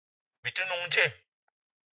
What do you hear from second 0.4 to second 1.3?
Bi te n'noung djeu?